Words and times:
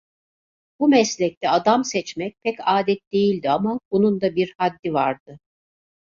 Bu 0.79 0.87
meslekte 0.89 1.49
adam 1.49 1.83
seçmek 1.83 2.35
pek 2.43 2.59
adet 2.65 3.11
değildi 3.13 3.49
ama, 3.49 3.79
bunun 3.91 4.21
da 4.21 4.35
bir 4.35 4.53
haddi 4.57 4.93
vardı. 4.93 5.39